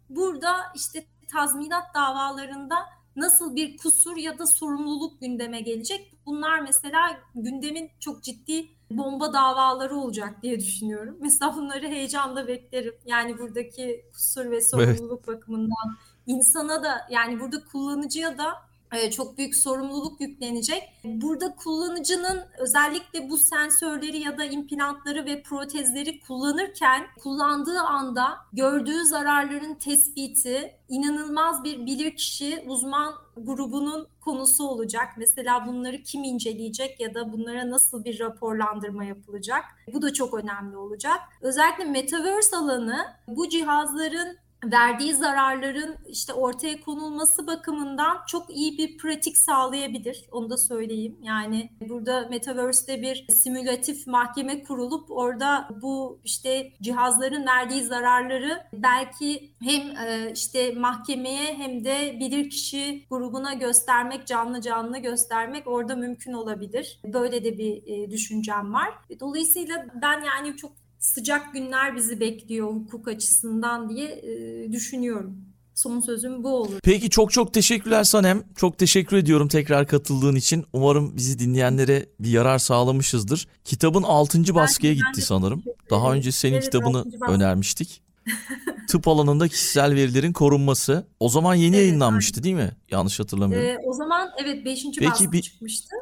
[0.09, 2.77] burada işte tazminat davalarında
[3.19, 6.15] nasıl bir kusur ya da sorumluluk gündeme gelecek?
[6.27, 11.17] Bunlar mesela gündemin çok ciddi bomba davaları olacak diye düşünüyorum.
[11.21, 12.95] Mesela bunları heyecanla beklerim.
[13.07, 15.37] Yani buradaki kusur ve sorumluluk evet.
[15.37, 18.68] bakımından insana da yani burada kullanıcıya da
[19.11, 20.83] çok büyük sorumluluk yüklenecek.
[21.05, 29.75] Burada kullanıcının özellikle bu sensörleri ya da implantları ve protezleri kullanırken kullandığı anda gördüğü zararların
[29.75, 35.09] tespiti inanılmaz bir bilirkişi uzman grubunun konusu olacak.
[35.17, 39.65] Mesela bunları kim inceleyecek ya da bunlara nasıl bir raporlandırma yapılacak?
[39.93, 41.19] Bu da çok önemli olacak.
[41.41, 49.37] Özellikle metaverse alanı bu cihazların verdiği zararların işte ortaya konulması bakımından çok iyi bir pratik
[49.37, 50.25] sağlayabilir.
[50.33, 51.19] Onu da söyleyeyim.
[51.23, 59.81] Yani burada Metaverse'de bir simülatif mahkeme kurulup orada bu işte cihazların verdiği zararları belki hem
[59.81, 67.01] e, işte mahkemeye hem de bilirkişi grubuna göstermek, canlı canlı göstermek orada mümkün olabilir.
[67.05, 68.95] Böyle de bir e, düşüncem var.
[69.21, 75.49] Dolayısıyla ben yani çok sıcak günler bizi bekliyor hukuk açısından diye e, düşünüyorum.
[75.75, 76.79] Son sözüm bu olur.
[76.83, 78.43] Peki çok çok teşekkürler Sanem.
[78.57, 80.65] Çok teşekkür ediyorum tekrar katıldığın için.
[80.73, 83.49] Umarım bizi dinleyenlere bir yarar sağlamışızdır.
[83.65, 84.55] Kitabın 6.
[84.55, 85.63] baskıya ben, gitti ben sanırım.
[85.91, 88.03] Daha önce senin evet, kitabını önermiştik.
[88.89, 91.07] Tıp alanında kişisel verilerin korunması.
[91.21, 92.77] O zaman yeni evet, yayınlanmıştı değil mi?
[92.91, 93.69] Yanlış hatırlamıyorum.
[93.69, 94.85] Ee, o zaman evet 5.
[95.01, 95.43] baskı bir...
[95.43, 95.97] çıkmıştı.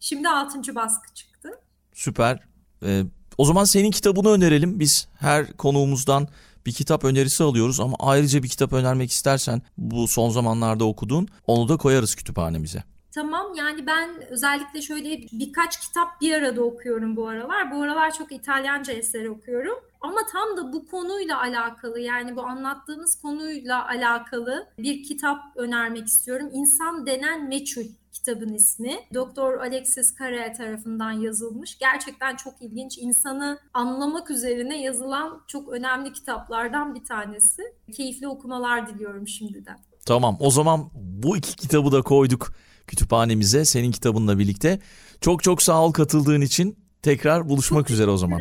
[0.00, 0.74] Şimdi 6.
[0.74, 1.48] baskı çıktı.
[1.92, 2.40] Süper.
[2.82, 3.02] Ee,
[3.38, 4.80] o zaman senin kitabını önerelim.
[4.80, 6.28] Biz her konuğumuzdan
[6.66, 11.68] bir kitap önerisi alıyoruz ama ayrıca bir kitap önermek istersen bu son zamanlarda okuduğun onu
[11.68, 12.82] da koyarız kütüphanemize.
[13.14, 17.70] Tamam yani ben özellikle şöyle birkaç kitap bir arada okuyorum bu aralar.
[17.70, 19.78] Bu aralar çok İtalyanca eser okuyorum.
[20.00, 26.50] Ama tam da bu konuyla alakalı yani bu anlattığımız konuyla alakalı bir kitap önermek istiyorum.
[26.52, 28.96] İnsan Denen Meçhul kitabın ismi.
[29.14, 31.78] Doktor Alexis Carrel tarafından yazılmış.
[31.78, 32.98] Gerçekten çok ilginç.
[32.98, 37.62] İnsanı anlamak üzerine yazılan çok önemli kitaplardan bir tanesi.
[37.92, 39.78] Keyifli okumalar diliyorum şimdiden.
[40.06, 42.52] Tamam o zaman bu iki kitabı da koyduk
[42.86, 44.80] kütüphanemize senin kitabınla birlikte.
[45.20, 46.78] Çok çok sağ ol katıldığın için.
[47.02, 48.40] Tekrar buluşmak Çok üzere o zaman.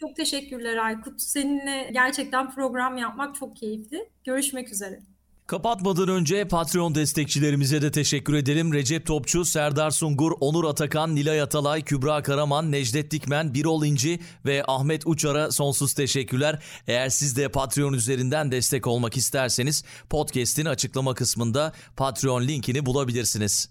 [0.00, 1.20] Çok teşekkürler Aykut.
[1.20, 4.08] Seninle gerçekten program yapmak çok keyifli.
[4.24, 5.00] Görüşmek üzere.
[5.46, 8.72] Kapatmadan önce Patreon destekçilerimize de teşekkür edelim.
[8.72, 14.62] Recep Topçu, Serdar Sungur, Onur Atakan, Nilay Atalay, Kübra Karaman, Necdet Dikmen, Birol İnci ve
[14.66, 16.62] Ahmet Uçar'a sonsuz teşekkürler.
[16.86, 23.70] Eğer siz de Patreon üzerinden destek olmak isterseniz podcast'in açıklama kısmında Patreon linkini bulabilirsiniz.